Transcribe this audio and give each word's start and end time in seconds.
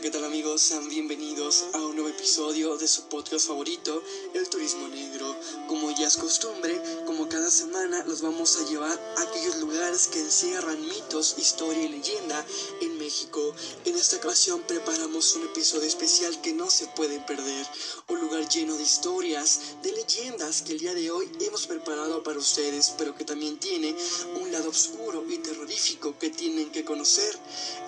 amigos, 0.00 0.62
sean 0.62 0.88
bienvenidos 0.88 1.66
a 1.74 1.78
un 1.78 1.94
nuevo 1.94 2.08
episodio 2.08 2.76
de 2.78 2.88
su 2.88 3.02
podcast 3.08 3.46
favorito, 3.46 4.02
El 4.32 4.48
Turismo 4.48 4.88
Negro. 4.88 5.36
Como 5.68 5.90
ya 5.90 6.06
es 6.06 6.16
costumbre, 6.16 6.80
como 7.04 7.28
cada 7.28 7.50
semana 7.50 8.02
los 8.06 8.22
vamos 8.22 8.56
a 8.56 8.66
llevar 8.68 8.98
a 9.18 9.22
aquellos 9.22 9.58
lugares 9.58 10.08
que 10.08 10.20
encierran 10.20 10.80
mitos, 10.80 11.36
historia 11.38 11.84
y 11.84 11.90
leyenda 11.90 12.44
en 12.80 12.98
México. 12.98 13.54
En 13.84 13.96
esta 13.96 14.16
ocasión 14.16 14.62
preparamos 14.66 15.36
un 15.36 15.44
episodio 15.44 15.86
especial 15.86 16.40
que 16.40 16.54
no 16.54 16.70
se 16.70 16.86
pueden 16.88 17.24
perder, 17.26 17.66
un 18.08 18.20
lugar 18.20 18.48
lleno 18.48 18.76
de 18.76 18.82
historias, 18.82 19.60
de 19.82 19.92
leyendas 19.92 20.62
que 20.62 20.72
el 20.72 20.78
día 20.78 20.94
de 20.94 21.10
hoy 21.10 21.30
hemos 21.40 21.66
preparado 21.66 22.22
para 22.22 22.38
ustedes, 22.38 22.94
pero 22.96 23.14
que 23.14 23.24
también 23.24 23.58
tiene 23.58 23.94
un 24.40 24.50
lado 24.50 24.70
oscuro 24.70 25.24
y 25.28 25.38
terrorífico 25.38 26.18
que 26.18 26.30
tienen 26.30 26.70
que 26.70 26.84
conocer. 26.84 27.38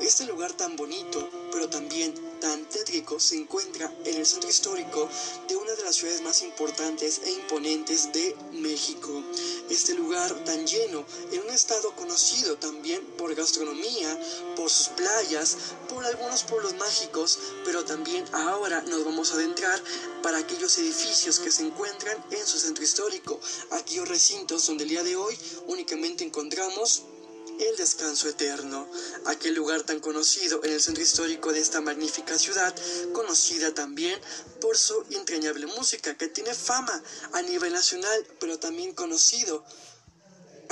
Este 0.01 0.27
lugar 0.27 0.53
tan 0.53 0.77
bonito, 0.77 1.29
pero 1.53 1.69
también 1.69 2.15
tan 2.41 2.69
tétrico 2.69 3.21
se 3.21 3.37
encuentra 3.37 3.93
en 4.05 4.17
el 4.17 4.27
centro 4.27 4.51
histórico 4.51 5.09
de 5.47 5.55
una 5.55 5.73
de 5.75 5.85
las 5.85 5.95
ciudades 5.95 6.23
más 6.23 6.43
importantes 6.43 7.21
e 7.25 7.31
imponentes 7.31 8.13
de 8.13 8.35
México. 8.53 9.23
Este 9.71 9.95
lugar 9.95 10.35
tan 10.45 10.67
lleno, 10.67 11.05
en 11.31 11.41
un 11.41 11.51
estado 11.51 11.95
conocido 11.95 12.57
también 12.57 13.05
por 13.17 13.33
gastronomía, 13.35 14.19
por 14.57 14.71
sus 14.71 14.89
playas, 14.89 15.57
por 15.89 16.05
algunos 16.05 16.43
pueblos 16.43 16.75
mágicos, 16.75 17.39
pero 17.65 17.85
también 17.85 18.25
ahora 18.33 18.83
nos 18.83 19.05
vamos 19.05 19.31
a 19.31 19.35
adentrar 19.35 19.81
para 20.23 20.39
aquellos 20.39 20.77
edificios 20.79 21.39
que 21.39 21.53
se 21.53 21.63
encuentran 21.63 22.17
en 22.31 22.47
su 22.47 22.59
centro 22.59 22.83
histórico, 22.83 23.39
aquellos 23.71 24.09
recintos 24.09 24.67
donde 24.67 24.85
el 24.85 24.91
día 24.91 25.05
de 25.05 25.15
hoy 25.15 25.39
únicamente 25.69 26.25
encontramos 26.25 27.05
el 27.69 27.77
descanso 27.77 28.29
eterno, 28.29 28.89
aquel 29.27 29.55
lugar 29.55 29.83
tan 29.83 30.01
conocido 30.01 30.63
en 30.65 30.73
el 30.73 30.81
centro 30.81 31.03
histórico 31.03 31.53
de 31.53 31.61
esta 31.61 31.81
magnífica 31.81 32.39
ciudad, 32.39 32.75
conocida 33.13 33.73
también 33.75 34.21
por 34.61 34.77
su 34.77 35.05
entrañable 35.11 35.67
música, 35.67 36.17
que 36.17 36.29
tiene 36.29 36.55
fama 36.55 37.03
a 37.33 37.43
nivel 37.43 37.73
nacional, 37.73 38.27
pero 38.41 38.59
también 38.59 38.93
conocido 38.93 39.65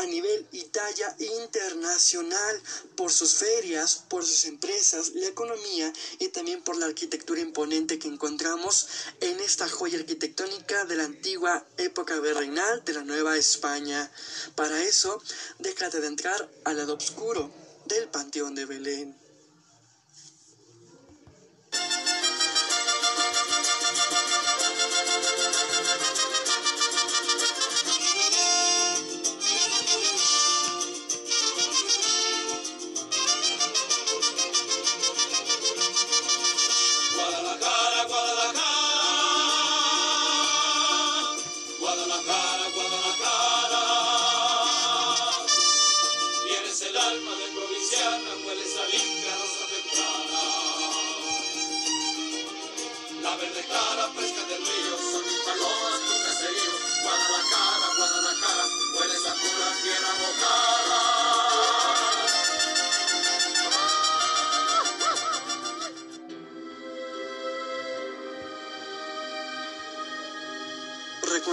a 0.01 0.07
nivel 0.07 0.47
y 0.51 0.65
talla 0.65 1.15
internacional 1.19 2.63
por 2.97 3.13
sus 3.13 3.35
ferias, 3.35 4.03
por 4.09 4.25
sus 4.25 4.47
empresas, 4.47 5.11
la 5.15 5.27
economía 5.27 5.93
y 6.19 6.29
también 6.29 6.63
por 6.63 6.79
la 6.79 6.87
arquitectura 6.87 7.41
imponente 7.43 7.99
que 7.99 8.09
encontramos 8.09 8.89
en 9.21 9.39
esta 9.41 9.69
joya 9.69 9.99
arquitectónica 9.99 10.87
de 10.87 10.97
la 10.97 11.05
antigua 11.05 11.67
época 11.77 12.19
virreinal 12.19 12.83
de 12.85 12.95
la 12.95 13.05
Nueva 13.05 13.37
España. 13.37 14.11
Para 14.55 14.83
eso, 14.83 15.23
déjate 15.59 16.01
de 16.01 16.07
entrar 16.07 16.51
al 16.65 16.79
lado 16.79 16.95
oscuro 16.95 17.51
del 17.85 18.09
Panteón 18.09 18.55
de 18.55 18.65
Belén. 18.65 19.20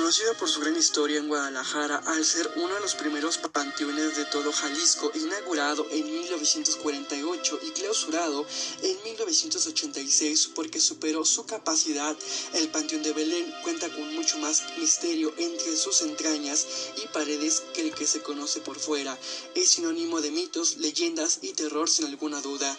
Reconocido 0.08 0.36
por 0.36 0.48
su 0.48 0.62
gran 0.62 0.78
historia 0.78 1.18
en 1.18 1.28
Guadalajara 1.28 1.98
al 1.98 2.24
ser 2.24 2.50
uno 2.56 2.74
de 2.76 2.80
los 2.80 2.96
primeros 2.96 3.40
panteones 3.40 4.16
de 4.16 4.24
todo 4.24 4.54
Jalisco, 4.54 5.12
inaugurado 5.14 5.86
en 5.92 6.06
1948 6.10 7.60
y 7.62 7.72
clausurado 7.72 8.46
en 8.84 9.04
1986 9.04 10.52
porque 10.56 10.80
superó 10.80 11.26
su 11.26 11.46
capacidad, 11.46 12.16
el 12.54 12.70
Panteón 12.70 13.04
de 13.04 13.12
Belén 13.12 13.54
cuenta 13.64 13.90
con 13.90 14.16
mucho 14.16 14.38
más 14.38 14.64
misterio 14.78 15.34
entre 15.38 15.76
sus 15.76 16.02
entrañas 16.02 16.66
y 17.04 17.08
paredes 17.08 17.64
que 17.74 17.82
el 17.82 17.94
que 17.94 18.08
se 18.08 18.22
conoce 18.22 18.62
por 18.62 18.80
fuera. 18.80 19.20
Es 19.56 19.72
sinónimo 19.72 20.22
de 20.22 20.32
mitos, 20.32 20.78
leyendas 20.78 21.40
y 21.42 21.52
terror 21.52 21.90
sin 21.90 22.06
alguna 22.06 22.40
duda. 22.40 22.78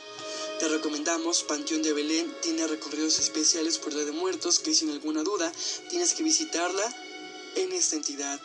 Te 0.61 0.69
recomendamos 0.69 1.43
Panteón 1.43 1.83
de 1.83 1.93
Belén, 1.93 2.35
tiene 2.41 2.67
recorridos 2.67 3.19
especiales 3.19 3.77
por 3.77 3.93
Día 3.93 4.07
de 4.07 4.13
Muertos 4.13 4.61
que 4.61 4.73
sin 4.73 4.89
alguna 4.89 5.23
duda 5.23 5.53
tienes 5.91 6.15
que 6.15 6.23
visitarla 6.23 6.91
en 7.59 7.73
esta 7.73 7.97
entidad. 7.97 8.41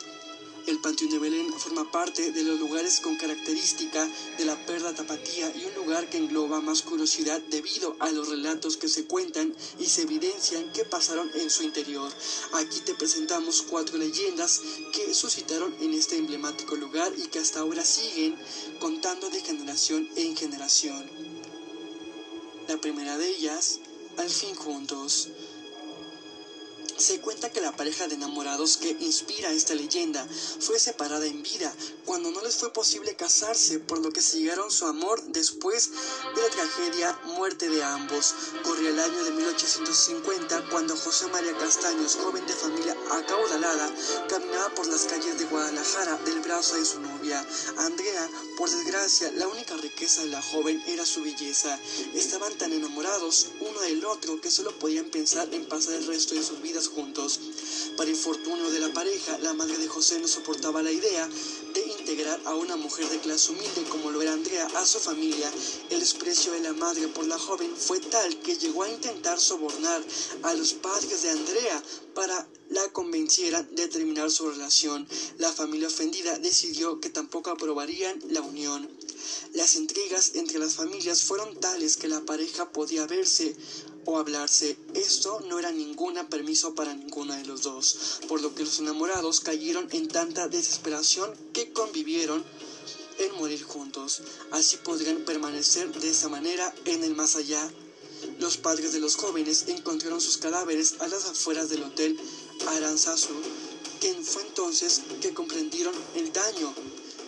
El 0.66 0.80
Panteón 0.80 1.10
de 1.10 1.18
Belén 1.18 1.52
forma 1.52 1.90
parte 1.92 2.32
de 2.32 2.42
los 2.42 2.58
lugares 2.58 2.98
con 3.00 3.16
característica 3.16 4.08
de 4.38 4.44
la 4.44 4.56
perla 4.66 4.94
tapatía 4.94 5.54
y 5.54 5.66
un 5.66 5.74
lugar 5.74 6.08
que 6.08 6.16
engloba 6.16 6.60
más 6.60 6.82
curiosidad 6.82 7.40
debido 7.50 7.96
a 8.00 8.10
los 8.10 8.28
relatos 8.28 8.76
que 8.76 8.88
se 8.88 9.04
cuentan 9.04 9.54
y 9.78 9.86
se 9.86 10.02
evidencian 10.02 10.72
que 10.72 10.84
pasaron 10.84 11.30
en 11.34 11.48
su 11.50 11.62
interior. 11.62 12.10
Aquí 12.54 12.80
te 12.80 12.94
presentamos 12.94 13.62
cuatro 13.62 13.98
leyendas 13.98 14.62
que 14.92 15.14
suscitaron 15.14 15.72
en 15.80 15.92
este 15.92 16.16
emblemático 16.16 16.74
lugar 16.74 17.12
y 17.16 17.28
que 17.28 17.38
hasta 17.38 17.60
ahora 17.60 17.84
siguen 17.84 18.36
contando 18.80 19.30
de 19.30 19.42
generación 19.42 20.08
en 20.16 20.36
generación. 20.36 21.08
La 22.68 22.78
primera 22.78 23.16
de 23.18 23.28
ellas, 23.28 23.78
al 24.16 24.30
fin 24.30 24.54
juntos. 24.54 25.28
Se 26.96 27.20
cuenta 27.20 27.50
que 27.50 27.60
la 27.60 27.74
pareja 27.74 28.06
de 28.06 28.14
enamorados 28.14 28.76
que 28.76 28.96
inspira 29.00 29.50
esta 29.50 29.74
leyenda 29.74 30.26
fue 30.60 30.78
separada 30.78 31.26
en 31.26 31.42
vida 31.42 31.74
cuando 32.04 32.30
no 32.30 32.40
les 32.42 32.56
fue 32.56 32.72
posible 32.72 33.16
casarse, 33.16 33.80
por 33.80 33.98
lo 33.98 34.12
que 34.12 34.22
siguieron 34.22 34.70
su 34.70 34.86
amor 34.86 35.20
después 35.24 35.90
de 36.34 36.42
la 36.42 36.48
tragedia 36.50 37.18
muerte 37.36 37.68
de 37.68 37.82
ambos. 37.82 38.34
Corría 38.62 38.90
el 38.90 39.00
año 39.00 39.24
de 39.24 39.32
1850 39.32 40.68
cuando 40.70 40.96
José 40.96 41.26
María 41.28 41.56
Castaños, 41.58 42.16
joven 42.16 42.46
de 42.46 42.52
familia 42.52 42.96
acaudalada, 43.10 43.92
caminaba 44.28 44.68
por 44.74 44.86
las 44.86 45.02
calles 45.04 45.38
de 45.38 45.46
Guadalajara 45.46 46.16
del 46.18 46.40
brazo 46.40 46.76
de 46.76 46.84
su 46.84 47.00
novia. 47.00 47.44
Andrea, 47.78 48.30
por 48.56 48.70
desgracia, 48.70 49.32
la 49.32 49.48
única 49.48 49.76
riqueza 49.76 50.22
de 50.22 50.28
la 50.28 50.42
joven 50.42 50.82
era 50.86 51.04
su 51.04 51.22
belleza. 51.22 51.78
Estaban 52.14 52.54
tan 52.54 52.72
enamorados 52.72 53.48
uno 53.60 53.80
del 53.80 54.04
otro 54.04 54.40
que 54.40 54.50
solo 54.50 54.78
podían 54.78 55.06
pensar 55.06 55.52
en 55.52 55.66
pasar 55.66 55.94
el 55.94 56.06
resto 56.06 56.34
de 56.34 56.44
sus 56.44 56.62
vidas 56.62 56.83
juntos. 56.88 57.40
Para 57.96 58.10
infortunio 58.10 58.70
de 58.70 58.80
la 58.80 58.92
pareja, 58.92 59.38
la 59.38 59.54
madre 59.54 59.78
de 59.78 59.88
José 59.88 60.18
no 60.18 60.28
soportaba 60.28 60.82
la 60.82 60.90
idea 60.92 61.28
de 61.74 61.86
integrar 61.98 62.40
a 62.44 62.54
una 62.54 62.76
mujer 62.76 63.08
de 63.08 63.20
clase 63.20 63.52
humilde 63.52 63.84
como 63.88 64.10
lo 64.10 64.22
era 64.22 64.32
Andrea 64.32 64.66
a 64.76 64.84
su 64.84 64.98
familia. 64.98 65.50
El 65.90 66.00
desprecio 66.00 66.52
de 66.52 66.60
la 66.60 66.72
madre 66.72 67.08
por 67.08 67.26
la 67.26 67.38
joven 67.38 67.74
fue 67.76 68.00
tal 68.00 68.40
que 68.40 68.56
llegó 68.56 68.82
a 68.82 68.90
intentar 68.90 69.40
sobornar 69.40 70.02
a 70.42 70.54
los 70.54 70.74
padres 70.74 71.22
de 71.22 71.30
Andrea 71.30 71.82
para 72.14 72.48
la 72.70 72.92
convencieran 72.92 73.74
de 73.74 73.88
terminar 73.88 74.30
su 74.30 74.50
relación. 74.50 75.06
La 75.38 75.52
familia 75.52 75.88
ofendida 75.88 76.38
decidió 76.38 77.00
que 77.00 77.10
tampoco 77.10 77.50
aprobarían 77.50 78.18
la 78.30 78.40
unión. 78.40 78.88
Las 79.52 79.76
intrigas 79.76 80.32
entre 80.34 80.58
las 80.58 80.74
familias 80.74 81.22
fueron 81.22 81.58
tales 81.60 81.96
que 81.96 82.08
la 82.08 82.20
pareja 82.24 82.72
podía 82.72 83.06
verse 83.06 83.56
o 84.06 84.18
hablarse. 84.18 84.76
Esto 84.94 85.40
no 85.48 85.58
era 85.58 85.72
ninguna 85.72 86.28
permiso 86.28 86.74
para 86.74 86.94
ninguno 86.94 87.34
de 87.34 87.44
los 87.44 87.62
dos, 87.62 88.20
por 88.28 88.40
lo 88.40 88.54
que 88.54 88.64
los 88.64 88.78
enamorados 88.78 89.40
cayeron 89.40 89.88
en 89.92 90.08
tanta 90.08 90.48
desesperación 90.48 91.34
que 91.52 91.72
convivieron 91.72 92.44
en 93.18 93.34
morir 93.36 93.62
juntos. 93.62 94.22
Así 94.50 94.76
podrían 94.76 95.24
permanecer 95.24 95.92
de 95.92 96.10
esa 96.10 96.28
manera 96.28 96.74
en 96.84 97.04
el 97.04 97.14
más 97.14 97.36
allá. 97.36 97.70
Los 98.38 98.56
padres 98.56 98.92
de 98.92 99.00
los 99.00 99.16
jóvenes 99.16 99.64
encontraron 99.68 100.20
sus 100.20 100.38
cadáveres 100.38 100.94
a 101.00 101.08
las 101.08 101.24
afueras 101.26 101.68
del 101.68 101.82
hotel 101.82 102.18
Aranzazu, 102.66 103.34
quien 104.00 104.24
fue 104.24 104.42
entonces 104.42 105.02
que 105.20 105.34
comprendieron 105.34 105.94
el 106.14 106.32
daño 106.32 106.74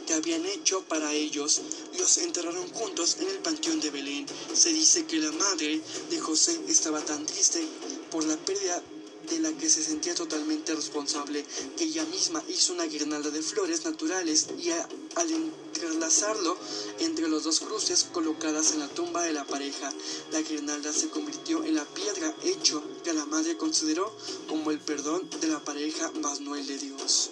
que 0.07 0.15
habían 0.15 0.47
hecho 0.47 0.83
para 0.83 1.13
ellos. 1.13 1.61
Los 1.99 2.19
enterraron 2.19 2.69
juntos 2.73 3.17
en 3.21 3.29
el 3.29 3.39
panteón 3.39 3.81
de 3.81 3.91
Belén. 3.91 4.27
Se 4.55 4.73
dice 4.73 5.05
que 5.05 5.19
la 5.19 5.33
madre 5.33 5.81
de 6.11 6.21
José 6.21 6.59
estaba 6.69 7.01
tan 7.01 7.27
triste 7.27 7.67
por 8.11 8.25
la 8.25 8.37
pérdida 8.37 8.83
de 9.31 9.41
la 9.41 9.53
que 9.53 9.69
se 9.69 9.83
sentía 9.83 10.15
totalmente 10.15 10.75
responsable, 10.75 11.45
que 11.77 11.85
ella 11.85 12.05
misma 12.05 12.43
hizo 12.49 12.73
una 12.73 12.85
guirnalda 12.85 13.31
de 13.31 13.43
flores 13.43 13.85
naturales 13.85 14.47
y 14.59 14.71
al 14.71 15.31
entrelazarlo 15.31 16.57
entre 17.01 17.29
los 17.29 17.45
dos 17.45 17.61
cruces 17.61 18.05
colocadas 18.13 18.73
en 18.73 18.81
la 18.81 18.89
tumba 18.89 19.23
de 19.23 19.33
la 19.33 19.45
pareja, 19.45 19.93
la 20.33 20.41
guirnalda 20.43 20.93
se 20.93 21.09
convirtió 21.09 21.65
en 21.65 21.75
la 21.75 21.85
piedra 21.85 22.35
hecho 22.45 22.83
que 23.03 23.13
la 23.13 23.27
madre 23.27 23.57
consideró 23.57 24.15
como 24.49 24.71
el 24.71 24.79
perdón 24.79 25.29
de 25.41 25.49
la 25.49 25.63
pareja 25.65 26.13
más 26.23 26.41
no 26.41 26.55
el 26.55 26.67
de 26.67 26.79
Dios. 26.79 27.31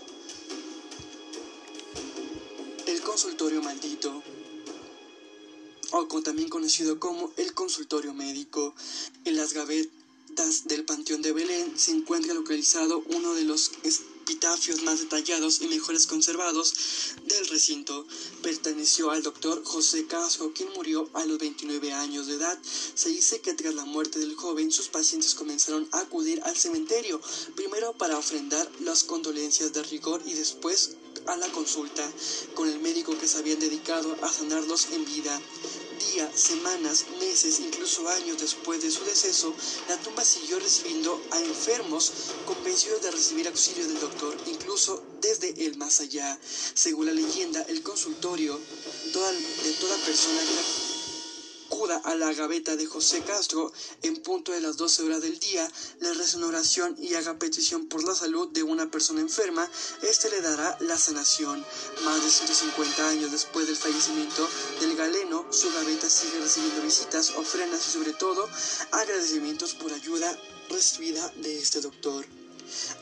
Consultorio 3.14 3.62
maldito 3.62 4.10
o 5.92 6.22
también 6.22 6.48
conocido 6.48 6.98
como 6.98 7.32
el 7.36 7.54
consultorio 7.54 8.12
médico. 8.12 8.74
En 9.24 9.36
las 9.36 9.52
gavetas 9.52 10.64
del 10.64 10.84
Panteón 10.84 11.22
de 11.22 11.30
Belén 11.30 11.78
se 11.78 11.92
encuentra 11.92 12.34
localizado 12.34 13.04
uno 13.14 13.34
de 13.34 13.44
los 13.44 13.70
epitafios 13.84 14.82
más 14.82 14.98
detallados 14.98 15.60
y 15.60 15.68
mejores 15.68 16.08
conservados 16.08 16.74
del 17.26 17.46
recinto. 17.46 18.04
Perteneció 18.42 19.12
al 19.12 19.22
doctor 19.22 19.62
José 19.62 20.08
Castro, 20.08 20.52
quien 20.52 20.70
murió 20.72 21.08
a 21.14 21.24
los 21.24 21.38
29 21.38 21.92
años 21.92 22.26
de 22.26 22.34
edad. 22.34 22.58
Se 22.96 23.10
dice 23.10 23.40
que 23.40 23.54
tras 23.54 23.76
la 23.76 23.84
muerte 23.84 24.18
del 24.18 24.34
joven, 24.34 24.72
sus 24.72 24.88
pacientes 24.88 25.36
comenzaron 25.36 25.86
a 25.92 26.00
acudir 26.00 26.42
al 26.42 26.56
cementerio, 26.56 27.20
primero 27.54 27.92
para 27.92 28.18
ofrendar 28.18 28.68
las 28.80 29.04
condolencias 29.04 29.72
de 29.72 29.84
rigor 29.84 30.20
y 30.26 30.32
después 30.32 30.96
a 31.26 31.36
la 31.36 31.48
consulta 31.48 32.08
con 32.54 32.68
el 32.68 32.80
médico 32.80 33.16
que 33.18 33.26
se 33.26 33.38
habían 33.38 33.58
dedicado 33.58 34.16
a 34.22 34.28
sanarlos 34.32 34.88
en 34.92 35.04
vida. 35.04 35.40
Días, 36.12 36.30
semanas, 36.38 37.06
meses, 37.18 37.60
incluso 37.60 38.08
años 38.08 38.38
después 38.38 38.82
de 38.82 38.90
su 38.90 39.04
deceso, 39.04 39.54
la 39.88 39.96
tumba 39.98 40.24
siguió 40.24 40.58
recibiendo 40.58 41.20
a 41.30 41.40
enfermos 41.40 42.12
convencidos 42.46 43.02
de 43.02 43.10
recibir 43.10 43.48
auxilio 43.48 43.86
del 43.86 44.00
doctor, 44.00 44.36
incluso 44.46 45.02
desde 45.20 45.66
el 45.66 45.76
más 45.76 46.00
allá. 46.00 46.38
Según 46.74 47.06
la 47.06 47.12
leyenda, 47.12 47.62
el 47.68 47.82
consultorio 47.82 48.58
de 49.14 49.72
toda 49.80 49.96
persona 49.98 50.40
a 51.92 52.14
la 52.14 52.32
gaveta 52.32 52.76
de 52.76 52.86
José 52.86 53.22
Castro 53.22 53.70
en 54.02 54.16
punto 54.22 54.52
de 54.52 54.60
las 54.60 54.78
12 54.78 55.02
horas 55.02 55.20
del 55.20 55.38
día, 55.38 55.70
le 56.00 56.14
reza 56.14 56.38
oración 56.38 56.96
y 56.98 57.14
haga 57.14 57.38
petición 57.38 57.88
por 57.88 58.02
la 58.04 58.14
salud 58.14 58.48
de 58.48 58.62
una 58.62 58.90
persona 58.90 59.20
enferma, 59.20 59.70
este 60.02 60.30
le 60.30 60.40
dará 60.40 60.78
la 60.80 60.96
sanación. 60.96 61.64
Más 62.04 62.24
de 62.24 62.30
150 62.30 63.08
años 63.08 63.32
después 63.32 63.66
del 63.66 63.76
fallecimiento 63.76 64.48
del 64.80 64.96
galeno, 64.96 65.46
su 65.50 65.70
gaveta 65.72 66.08
sigue 66.08 66.40
recibiendo 66.40 66.82
visitas, 66.82 67.32
ofrendas 67.36 67.86
y 67.86 67.90
sobre 67.90 68.14
todo 68.14 68.48
agradecimientos 68.90 69.74
por 69.74 69.92
ayuda 69.92 70.38
recibida 70.70 71.30
de 71.36 71.58
este 71.58 71.82
doctor. 71.82 72.24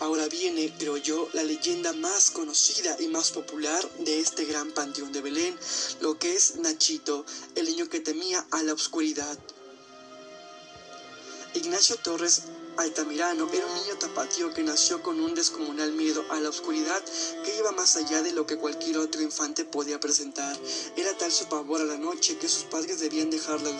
Ahora 0.00 0.28
viene, 0.28 0.72
creo 0.78 0.96
yo, 0.96 1.28
la 1.32 1.42
leyenda 1.42 1.92
más 1.92 2.30
conocida 2.30 2.96
y 3.00 3.08
más 3.08 3.30
popular 3.30 3.88
de 3.98 4.20
este 4.20 4.44
gran 4.44 4.72
panteón 4.72 5.12
de 5.12 5.20
Belén, 5.20 5.58
lo 6.00 6.18
que 6.18 6.34
es 6.34 6.56
Nachito, 6.56 7.24
el 7.54 7.66
niño 7.66 7.88
que 7.88 8.00
temía 8.00 8.46
a 8.50 8.62
la 8.62 8.74
oscuridad. 8.74 9.38
Ignacio 11.54 11.96
Torres 11.96 12.42
Altamirano 12.78 13.46
era 13.52 13.66
un 13.66 13.74
niño 13.74 13.98
tapatío 13.98 14.54
que 14.54 14.62
nació 14.62 15.02
con 15.02 15.20
un 15.20 15.34
descomunal 15.34 15.92
miedo 15.92 16.24
a 16.30 16.40
la 16.40 16.48
oscuridad 16.48 17.02
que 17.44 17.58
iba 17.58 17.70
más 17.72 17.96
allá 17.96 18.22
de 18.22 18.32
lo 18.32 18.46
que 18.46 18.56
cualquier 18.56 18.96
otro 18.96 19.20
infante 19.20 19.66
podía 19.66 20.00
presentar. 20.00 20.58
Era 20.96 21.16
tal 21.18 21.30
su 21.30 21.46
pavor 21.48 21.82
a 21.82 21.84
la 21.84 21.98
noche 21.98 22.38
que 22.38 22.48
sus 22.48 22.64
padres 22.64 23.00
debían 23.00 23.28
dejar 23.28 23.60
la 23.60 23.70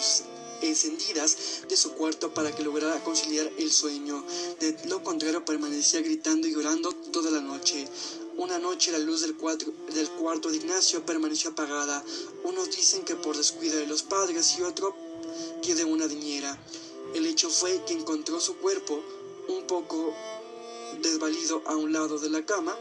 encendidas 0.69 1.63
de 1.69 1.77
su 1.77 1.93
cuarto 1.93 2.33
para 2.35 2.55
que 2.55 2.63
lograra 2.63 3.03
conciliar 3.03 3.51
el 3.59 3.73
sueño. 3.73 4.25
De 4.61 4.77
lo 4.87 5.03
contrario, 5.03 5.45
permanecía 5.45 6.01
gritando 6.01 6.47
y 6.47 6.53
llorando 6.53 6.93
toda 6.93 7.31
la 7.31 7.41
noche. 7.41 7.89
Una 8.37 8.59
noche 8.59 8.93
la 8.93 8.99
luz 8.99 9.21
del, 9.21 9.35
cuarto 9.35 10.51
de 10.51 10.57
Ignacio 10.57 11.05
permaneció 11.05 11.51
apagada. 11.51 12.05
Unos 12.45 12.71
dicen 12.71 13.05
que 13.05 13.17
por 13.17 13.37
descuido 13.37 13.79
de 13.79 13.87
los 13.87 14.03
padres 14.03 14.57
y 14.59 14.63
otro 14.63 14.95
que 15.63 15.75
de 15.75 15.85
una 15.85 16.07
niñera. 16.07 16.59
El 17.15 17.27
hecho 17.27 17.51
fue 17.51 17.83
que 17.85 17.93
encontró 17.93 18.41
su 18.41 18.57
cuerpo 18.57 19.03
un 19.49 19.67
poco 19.67 20.15
desvalido 21.03 21.63
a 21.67 21.77
un 21.77 21.93
lado 21.93 22.19
de 22.19 22.31
la 22.31 22.45
cama 22.47 22.77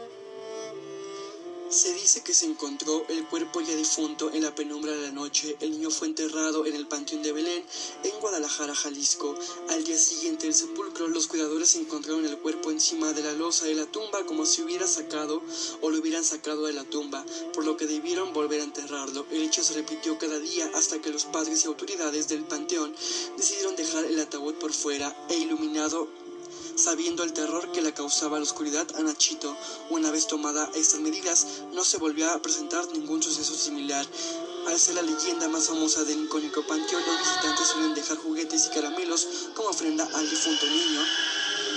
se 1.72 1.94
dice 1.94 2.22
que 2.22 2.34
se 2.34 2.44
encontró 2.44 3.06
el 3.08 3.26
cuerpo 3.26 3.62
ya 3.62 3.74
difunto 3.74 4.30
en 4.30 4.42
la 4.42 4.54
penumbra 4.54 4.92
de 4.92 5.00
la 5.00 5.10
noche. 5.10 5.56
El 5.60 5.70
niño 5.70 5.90
fue 5.90 6.06
enterrado 6.06 6.66
en 6.66 6.76
el 6.76 6.86
Panteón 6.86 7.22
de 7.22 7.32
Belén, 7.32 7.64
en 8.04 8.20
Guadalajara, 8.20 8.74
Jalisco. 8.74 9.34
Al 9.70 9.82
día 9.82 9.96
siguiente 9.96 10.44
del 10.44 10.54
sepulcro, 10.54 11.08
los 11.08 11.28
cuidadores 11.28 11.74
encontraron 11.76 12.26
el 12.26 12.38
cuerpo 12.38 12.70
encima 12.70 13.14
de 13.14 13.22
la 13.22 13.32
losa 13.32 13.64
de 13.64 13.74
la 13.74 13.86
tumba 13.86 14.26
como 14.26 14.44
si 14.44 14.60
hubiera 14.60 14.86
sacado 14.86 15.42
o 15.80 15.90
lo 15.90 15.98
hubieran 15.98 16.24
sacado 16.24 16.66
de 16.66 16.74
la 16.74 16.84
tumba, 16.84 17.24
por 17.54 17.64
lo 17.64 17.78
que 17.78 17.86
debieron 17.86 18.34
volver 18.34 18.60
a 18.60 18.64
enterrarlo. 18.64 19.24
El 19.30 19.42
hecho 19.42 19.64
se 19.64 19.72
repitió 19.72 20.18
cada 20.18 20.38
día 20.38 20.70
hasta 20.74 21.00
que 21.00 21.10
los 21.10 21.24
padres 21.24 21.64
y 21.64 21.68
autoridades 21.68 22.28
del 22.28 22.44
panteón 22.44 22.94
decidieron 23.38 23.76
dejar 23.76 24.04
el 24.04 24.20
ataúd 24.20 24.54
por 24.56 24.74
fuera 24.74 25.16
e 25.30 25.38
iluminado 25.38 26.21
sabiendo 26.76 27.22
el 27.22 27.32
terror 27.32 27.70
que 27.72 27.82
le 27.82 27.92
causaba 27.92 28.38
la 28.38 28.44
oscuridad 28.44 28.86
a 28.96 29.02
Nachito. 29.02 29.56
Una 29.90 30.10
vez 30.10 30.26
tomada 30.26 30.70
estas 30.74 31.00
medidas, 31.00 31.46
no 31.72 31.84
se 31.84 31.98
volvió 31.98 32.30
a 32.30 32.40
presentar 32.42 32.86
ningún 32.92 33.22
suceso 33.22 33.54
similar. 33.54 34.06
Al 34.66 34.78
ser 34.78 34.94
la 34.94 35.02
leyenda 35.02 35.48
más 35.48 35.68
famosa 35.68 36.04
del 36.04 36.24
icónico 36.24 36.66
panteón, 36.66 37.02
los 37.06 37.18
visitantes 37.18 37.66
suelen 37.66 37.94
dejar 37.94 38.16
juguetes 38.18 38.66
y 38.66 38.74
caramelos 38.74 39.26
como 39.54 39.70
ofrenda 39.70 40.08
al 40.14 40.28
difunto 40.28 40.66
niño 40.66 41.00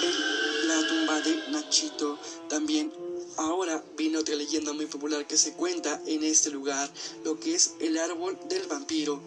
en 0.04 0.68
la 0.68 0.88
tumba 0.88 1.22
de 1.22 1.52
Nachito. 1.52 2.20
También 2.48 2.92
Ahora 3.38 3.84
viene 3.98 4.18
otra 4.18 4.36
leyenda 4.36 4.72
muy 4.72 4.86
popular 4.86 5.28
que 5.28 5.38
se 5.38 5.54
cuenta 5.54 6.02
en 6.06 6.24
este 6.24 6.50
lugar, 6.52 6.90
lo 7.25 7.38
que 7.38 7.54
es 7.54 7.74
el 7.80 7.98
árbol 7.98 8.38
del 8.48 8.66
vampiro. 8.68 9.20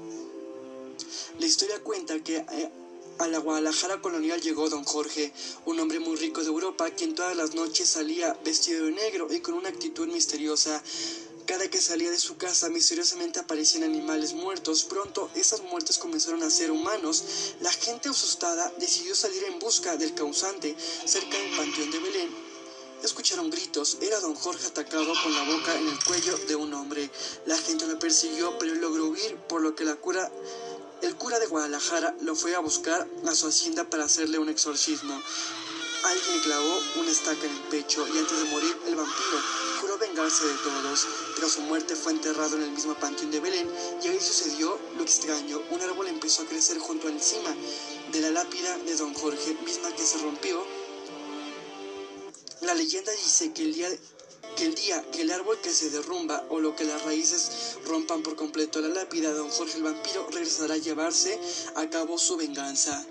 La 1.38 1.46
historia 1.46 1.82
cuenta 1.82 2.18
que 2.20 2.36
eh, 2.36 2.70
a 3.18 3.26
la 3.26 3.38
Guadalajara 3.38 4.00
colonial 4.00 4.40
llegó 4.40 4.68
don 4.68 4.84
Jorge, 4.84 5.32
un 5.66 5.80
hombre 5.80 5.98
muy 5.98 6.16
rico 6.16 6.40
de 6.40 6.48
Europa, 6.48 6.90
quien 6.90 7.14
todas 7.14 7.36
las 7.36 7.54
noches 7.54 7.88
salía 7.88 8.38
vestido 8.44 8.84
de 8.84 8.92
negro 8.92 9.28
y 9.30 9.40
con 9.40 9.54
una 9.54 9.68
actitud 9.68 10.06
misteriosa. 10.08 10.82
Cada 11.44 11.68
que 11.68 11.80
salía 11.80 12.10
de 12.10 12.18
su 12.18 12.36
casa 12.36 12.68
misteriosamente 12.68 13.40
aparecían 13.40 13.82
animales 13.82 14.34
muertos. 14.34 14.84
Pronto 14.84 15.30
esas 15.34 15.62
muertes 15.62 15.96
comenzaron 15.98 16.42
a 16.42 16.50
ser 16.50 16.70
humanos. 16.70 17.24
La 17.60 17.72
gente 17.72 18.10
asustada 18.10 18.72
decidió 18.78 19.14
salir 19.14 19.42
en 19.44 19.58
busca 19.58 19.96
del 19.96 20.14
causante 20.14 20.76
cerca 21.06 21.38
del 21.38 21.56
panteón 21.56 21.90
de 21.90 21.98
Belén. 21.98 22.48
Escucharon 23.02 23.48
gritos. 23.48 23.96
Era 24.00 24.20
don 24.20 24.34
Jorge 24.34 24.66
atacado 24.66 25.12
con 25.22 25.32
la 25.32 25.44
boca 25.44 25.74
en 25.78 25.88
el 25.88 26.04
cuello 26.04 26.36
de 26.36 26.56
un 26.56 26.74
hombre. 26.74 27.10
La 27.46 27.56
gente 27.56 27.86
lo 27.86 27.98
persiguió, 27.98 28.58
pero 28.58 28.74
logró 28.74 29.06
huir, 29.06 29.36
por 29.48 29.62
lo 29.62 29.74
que 29.74 29.84
la 29.84 29.96
cura 29.96 30.30
el 31.02 31.16
cura 31.16 31.38
de 31.38 31.46
Guadalajara 31.46 32.14
lo 32.20 32.34
fue 32.34 32.54
a 32.54 32.60
buscar 32.60 33.06
a 33.26 33.34
su 33.34 33.46
hacienda 33.46 33.88
para 33.88 34.04
hacerle 34.04 34.38
un 34.38 34.48
exorcismo. 34.48 35.20
Alguien 36.04 36.36
le 36.36 36.42
clavó 36.42 36.78
una 37.00 37.10
estaca 37.10 37.44
en 37.44 37.52
el 37.52 37.62
pecho 37.70 38.06
y 38.06 38.18
antes 38.18 38.38
de 38.38 38.44
morir 38.50 38.76
el 38.86 38.94
vampiro 38.94 39.38
juró 39.80 39.98
vengarse 39.98 40.44
de 40.46 40.54
todos. 40.54 41.06
Tras 41.36 41.52
su 41.52 41.60
muerte 41.62 41.94
fue 41.94 42.12
enterrado 42.12 42.56
en 42.56 42.62
el 42.62 42.70
mismo 42.70 42.94
panteón 42.94 43.30
de 43.30 43.40
Belén 43.40 43.68
y 44.02 44.08
ahí 44.08 44.20
sucedió 44.20 44.78
lo 44.96 45.02
extraño. 45.02 45.60
Un 45.70 45.80
árbol 45.82 46.08
empezó 46.08 46.42
a 46.42 46.46
crecer 46.46 46.78
junto 46.78 47.08
encima 47.08 47.54
de 48.12 48.20
la 48.20 48.30
lápida 48.30 48.76
de 48.78 48.96
don 48.96 49.14
Jorge, 49.14 49.56
misma 49.64 49.90
que 49.94 50.04
se 50.04 50.18
rompió. 50.18 50.64
La 52.62 52.74
leyenda 52.74 53.12
dice 53.12 53.52
que 53.52 53.62
el 53.62 53.74
día 53.74 53.88
que 54.56 54.64
el 54.66 54.74
día 54.74 55.04
que 55.12 55.22
el 55.22 55.30
árbol 55.30 55.58
que 55.60 55.70
se 55.70 55.90
derrumba 55.90 56.44
o 56.48 56.60
lo 56.60 56.74
que 56.74 56.84
las 56.84 57.02
raíces 57.04 57.76
rompan 57.84 58.22
por 58.22 58.36
completo 58.36 58.80
la 58.80 58.88
lápida, 58.88 59.32
don 59.32 59.50
Jorge 59.50 59.76
el 59.76 59.82
vampiro 59.84 60.26
regresará 60.30 60.74
a 60.74 60.78
llevarse 60.78 61.38
a 61.76 61.88
cabo 61.90 62.18
su 62.18 62.36
venganza. 62.36 63.06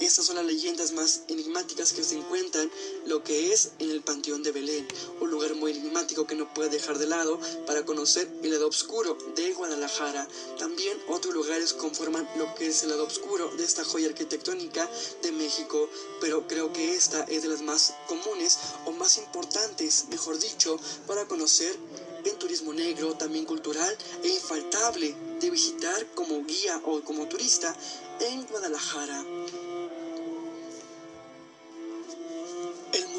Estas 0.00 0.26
son 0.26 0.36
las 0.36 0.44
leyendas 0.44 0.92
más 0.92 1.22
enigmáticas 1.28 1.92
que 1.92 2.02
se 2.02 2.16
encuentran 2.16 2.70
lo 3.06 3.22
que 3.22 3.52
es 3.52 3.70
en 3.78 3.90
el 3.90 4.02
Panteón 4.02 4.42
de 4.42 4.52
Belén, 4.52 4.86
un 5.20 5.30
lugar 5.30 5.54
muy 5.54 5.70
enigmático 5.70 6.26
que 6.26 6.34
no 6.34 6.52
puede 6.52 6.70
dejar 6.70 6.98
de 6.98 7.06
lado 7.06 7.38
para 7.66 7.84
conocer 7.84 8.28
el 8.42 8.50
lado 8.50 8.68
oscuro 8.68 9.16
de 9.36 9.52
Guadalajara. 9.52 10.28
También 10.58 10.98
otros 11.08 11.32
lugares 11.32 11.72
conforman 11.72 12.28
lo 12.36 12.54
que 12.54 12.66
es 12.66 12.82
el 12.82 12.90
lado 12.90 13.04
oscuro 13.04 13.50
de 13.56 13.64
esta 13.64 13.84
joya 13.84 14.08
arquitectónica 14.08 14.90
de 15.22 15.32
México, 15.32 15.88
pero 16.20 16.46
creo 16.46 16.72
que 16.72 16.94
esta 16.94 17.22
es 17.24 17.42
de 17.42 17.48
las 17.48 17.62
más 17.62 17.94
comunes 18.08 18.58
o 18.86 18.92
más 18.92 19.18
importantes, 19.18 20.06
mejor 20.10 20.38
dicho, 20.38 20.78
para 21.06 21.26
conocer 21.26 21.76
en 22.24 22.38
turismo 22.38 22.72
negro, 22.72 23.14
también 23.14 23.44
cultural 23.44 23.96
e 24.22 24.28
infaltable 24.28 25.14
de 25.40 25.50
visitar 25.50 26.06
como 26.14 26.42
guía 26.44 26.80
o 26.84 27.02
como 27.02 27.28
turista 27.28 27.76
en 28.20 28.46
Guadalajara. 28.46 29.24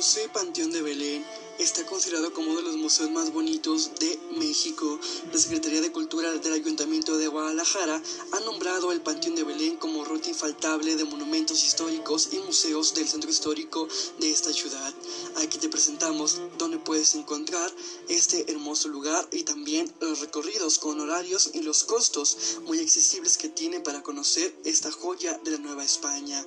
Museo 0.06 0.32
Panteón 0.32 0.72
de 0.72 0.84
Belén 0.84 1.26
está 1.58 1.84
considerado 1.84 2.32
como 2.32 2.52
uno 2.52 2.60
de 2.60 2.68
los 2.68 2.76
museos 2.76 3.10
más 3.10 3.34
bonitos 3.34 3.90
de 4.00 4.20
México. 4.38 5.00
La 5.34 5.40
Secretaría 5.40 5.82
de 5.82 5.92
Cultura 5.92 6.32
del 6.32 6.54
Ayuntamiento 6.54 7.18
de 7.18 7.28
Guadalajara 7.28 8.00
ha 8.32 8.40
nombrado 8.42 8.92
el 8.92 9.02
Panteón 9.02 9.34
de 9.34 9.44
Belén 9.44 9.78
como 9.78 10.06
ruta 10.06 10.30
infaltable 10.30 10.96
de 10.96 11.06
monumentos 11.06 11.64
históricos 11.64 12.30
y 12.34 12.38
museos 12.38 12.94
del 12.94 13.08
centro 13.08 13.32
histórico 13.32 13.88
de 14.20 14.30
esta 14.30 14.54
ciudad. 14.54 14.94
Aquí 15.38 15.58
te 15.58 15.70
presentamos 15.70 16.40
donde 16.60 16.78
puedes 16.78 17.16
encontrar 17.16 17.74
este 18.08 18.52
hermoso 18.52 18.90
lugar 18.90 19.28
y 19.32 19.42
también 19.42 19.92
los 20.02 20.20
recorridos 20.20 20.78
con 20.78 21.00
horarios 21.00 21.50
y 21.56 21.64
los 21.64 21.84
costos 21.84 22.60
muy 22.66 22.80
accesibles 22.80 23.40
que 23.40 23.50
tiene 23.50 23.80
para 23.80 24.04
conocer 24.04 24.56
esta 24.66 24.92
joya 24.92 25.40
de 25.44 25.50
la 25.50 25.58
Nueva 25.58 25.84
España. 25.84 26.46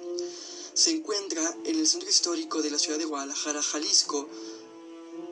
Se 0.74 0.90
encuentra 0.90 1.56
en 1.64 1.78
el 1.78 1.86
centro 1.86 2.08
histórico 2.08 2.62
de 2.62 2.70
la 2.70 2.78
ciudad 2.78 2.98
de 2.98 3.04
Guadalajara, 3.04 3.62
Jalisco, 3.62 4.28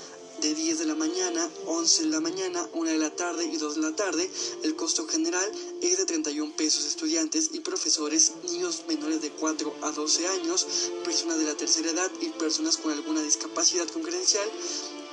de 0.42 0.56
10 0.56 0.80
de 0.80 0.86
la 0.86 0.96
mañana, 0.96 1.48
11 1.68 2.04
de 2.04 2.10
la 2.10 2.20
mañana, 2.20 2.68
1 2.74 2.90
de 2.90 2.98
la 2.98 3.16
tarde 3.16 3.46
y 3.46 3.58
2 3.58 3.76
de 3.76 3.82
la 3.82 3.96
tarde. 3.96 4.30
El 4.64 4.76
costo 4.76 5.08
general 5.08 5.50
es 5.82 6.00
de 6.00 6.06
31 6.06 6.56
pesos 6.56 6.86
estudiantes 6.86 7.52
y 7.54 7.60
profesores, 7.60 8.34
niños 8.50 8.84
menores 8.88 9.22
de 9.22 9.30
4 9.30 9.76
a 9.84 9.92
12 9.92 10.28
años, 10.28 10.66
personas 11.04 11.38
de 11.38 11.46
la 11.46 11.56
tercera 11.56 11.92
edad 11.92 12.12
y 12.22 12.30
personas 12.30 12.78
con 12.78 12.92
alguna 12.92 13.22
discapacidad 13.22 13.88
con 13.90 14.02
credencial 14.02 14.50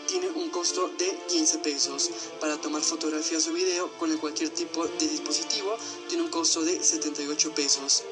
tiene 0.08 0.30
un 0.30 0.48
costo 0.48 0.88
de 0.98 1.18
15 1.28 1.58
pesos. 1.58 2.10
Para 2.40 2.56
tomar 2.56 2.82
fotografías 2.82 3.46
o 3.46 3.52
video 3.52 3.92
con 3.98 4.16
cualquier 4.16 4.48
tipo 4.48 4.86
de 4.86 5.06
dispositivo 5.06 5.76
tiene 6.08 6.24
un 6.24 6.30
costo 6.30 6.64
de 6.64 6.82
78 6.82 7.54
pesos. 7.54 8.04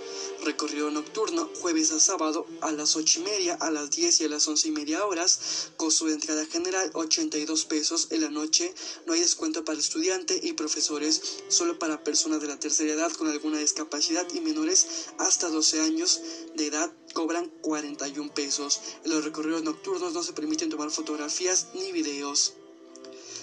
Recorrido 0.46 0.92
nocturno, 0.92 1.50
jueves 1.60 1.90
a 1.90 1.98
sábado 1.98 2.46
a 2.60 2.70
las 2.70 2.94
8 2.94 3.18
y 3.18 3.22
media, 3.24 3.54
a 3.54 3.68
las 3.72 3.90
10 3.90 4.20
y 4.20 4.24
a 4.26 4.28
las 4.28 4.46
11 4.46 4.68
y 4.68 4.70
media 4.70 5.04
horas. 5.04 5.72
Costo 5.76 6.04
de 6.04 6.12
entrada 6.12 6.46
general 6.46 6.88
82 6.94 7.64
pesos 7.64 8.06
en 8.12 8.20
la 8.20 8.30
noche. 8.30 8.72
No 9.06 9.14
hay 9.14 9.18
descuento 9.18 9.64
para 9.64 9.80
estudiantes 9.80 10.44
y 10.44 10.52
profesores, 10.52 11.42
solo 11.48 11.80
para 11.80 12.04
personas 12.04 12.40
de 12.40 12.46
la 12.46 12.60
tercera 12.60 12.92
edad 12.92 13.10
con 13.10 13.26
alguna 13.26 13.58
discapacidad 13.58 14.24
y 14.32 14.40
menores 14.40 15.08
hasta 15.18 15.48
12 15.48 15.80
años 15.80 16.20
de 16.54 16.68
edad 16.68 16.92
cobran 17.12 17.50
41 17.62 18.32
pesos. 18.32 18.80
En 19.02 19.10
los 19.10 19.24
recorridos 19.24 19.64
nocturnos 19.64 20.12
no 20.12 20.22
se 20.22 20.32
permiten 20.32 20.70
tomar 20.70 20.92
fotografías 20.92 21.66
ni 21.74 21.90
videos. 21.90 22.54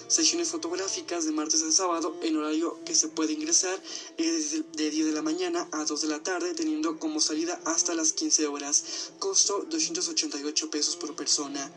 Sesiones 0.07 0.49
fotográficas 0.49 1.25
de 1.25 1.31
martes 1.31 1.63
a 1.63 1.71
sábado 1.71 2.15
en 2.21 2.37
horario 2.37 2.77
que 2.85 2.93
se 2.93 3.07
puede 3.07 3.33
ingresar 3.33 3.79
es 4.17 4.63
de 4.73 4.91
10 4.91 5.07
de 5.07 5.11
la 5.11 5.21
mañana 5.21 5.67
a 5.71 5.85
2 5.85 6.01
de 6.01 6.07
la 6.07 6.21
tarde 6.21 6.53
teniendo 6.53 6.99
como 6.99 7.19
salida 7.19 7.59
hasta 7.65 7.93
las 7.93 8.13
15 8.13 8.47
horas. 8.47 9.11
Costo 9.19 9.65
288 9.69 10.69
pesos 10.69 10.95
por 10.95 11.15
persona. 11.15 11.71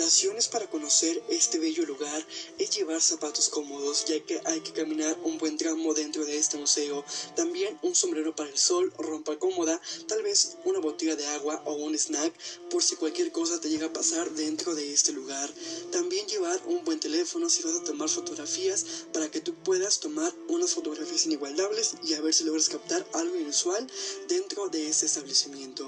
Recomendaciones 0.00 0.48
para 0.48 0.66
conocer 0.66 1.22
este 1.28 1.58
bello 1.58 1.84
lugar 1.84 2.26
es 2.58 2.70
llevar 2.70 3.02
zapatos 3.02 3.50
cómodos, 3.50 4.06
ya 4.06 4.18
que 4.20 4.40
hay 4.46 4.60
que 4.60 4.72
caminar 4.72 5.14
un 5.24 5.36
buen 5.36 5.58
tramo 5.58 5.92
dentro 5.92 6.24
de 6.24 6.38
este 6.38 6.56
museo. 6.56 7.04
También 7.36 7.78
un 7.82 7.94
sombrero 7.94 8.34
para 8.34 8.48
el 8.48 8.56
sol, 8.56 8.90
rompa 8.96 9.38
cómoda, 9.38 9.78
tal 10.08 10.22
vez 10.22 10.56
una 10.64 10.78
botella 10.78 11.16
de 11.16 11.26
agua 11.26 11.62
o 11.66 11.74
un 11.74 11.94
snack 11.94 12.32
por 12.70 12.82
si 12.82 12.96
cualquier 12.96 13.30
cosa 13.30 13.60
te 13.60 13.68
llega 13.68 13.88
a 13.88 13.92
pasar 13.92 14.30
dentro 14.30 14.74
de 14.74 14.90
este 14.90 15.12
lugar. 15.12 15.52
También 15.92 16.26
llevar 16.26 16.58
un 16.66 16.82
buen 16.82 16.98
teléfono 16.98 17.50
si 17.50 17.62
vas 17.62 17.74
a 17.74 17.84
tomar 17.84 18.08
fotografías 18.08 19.04
para 19.12 19.30
que 19.30 19.42
tú 19.42 19.54
puedas 19.54 20.00
tomar 20.00 20.32
unas 20.48 20.72
fotografías 20.72 21.26
inigualables 21.26 21.96
y 22.04 22.14
a 22.14 22.22
ver 22.22 22.32
si 22.32 22.44
logras 22.44 22.70
captar 22.70 23.06
algo 23.12 23.36
inusual 23.36 23.86
dentro 24.28 24.70
de 24.70 24.88
este 24.88 25.04
establecimiento. 25.04 25.86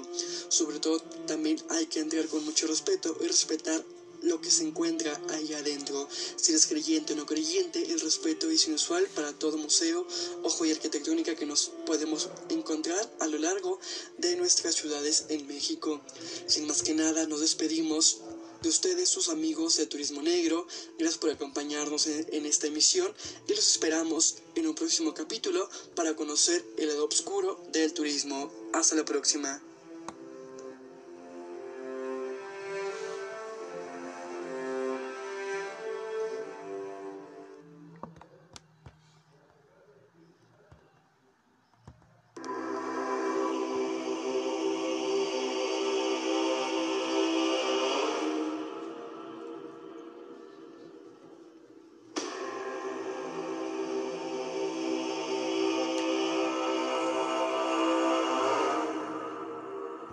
Sobre 0.49 0.77
todo 0.77 0.99
también 1.25 1.59
hay 1.69 1.87
que 1.87 1.99
entrar 1.99 2.27
con 2.27 2.45
mucho 2.45 2.67
respeto 2.67 3.17
y 3.19 3.27
respetar 3.27 3.83
lo 4.23 4.41
que 4.41 4.49
se 4.49 4.63
encuentra 4.63 5.19
ahí 5.29 5.53
adentro. 5.53 6.07
Si 6.35 6.51
eres 6.51 6.65
creyente 6.67 7.13
o 7.13 7.15
no 7.15 7.25
creyente, 7.25 7.91
el 7.91 7.99
respeto 7.99 8.49
es 8.49 8.67
inusual 8.67 9.07
para 9.15 9.33
todo 9.33 9.57
museo 9.57 10.07
o 10.43 10.49
joya 10.49 10.73
arquitectónica 10.73 11.35
que 11.35 11.45
nos 11.45 11.71
podemos 11.85 12.29
encontrar 12.49 13.09
a 13.19 13.27
lo 13.27 13.37
largo 13.37 13.79
de 14.17 14.35
nuestras 14.35 14.75
ciudades 14.75 15.25
en 15.29 15.45
México. 15.47 16.01
Sin 16.47 16.67
más 16.67 16.81
que 16.81 16.93
nada, 16.93 17.27
nos 17.27 17.41
despedimos 17.41 18.21
de 18.61 18.69
ustedes, 18.69 19.09
sus 19.09 19.27
amigos 19.27 19.75
de 19.75 19.87
Turismo 19.87 20.21
Negro. 20.21 20.65
Gracias 20.97 21.19
por 21.19 21.29
acompañarnos 21.29 22.07
en, 22.07 22.25
en, 22.31 22.45
esta 22.45 22.67
emisión 22.67 23.13
y 23.47 23.55
los 23.55 23.67
esperamos 23.67 24.37
en 24.55 24.67
un 24.67 24.73
próximo 24.73 25.13
capítulo 25.13 25.69
para 25.95 26.15
conocer 26.15 26.63
el 26.77 26.87
lado 26.87 27.05
oscuro 27.05 27.61
del 27.73 27.93
turismo. 27.93 28.51
Hasta 28.71 28.95
la 28.95 29.03
próxima. 29.03 29.61